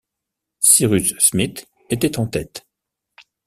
Cyrus 0.61 1.13
Smith 1.19 1.67
était 1.91 2.17
en 2.17 2.25
tête. 2.25 2.65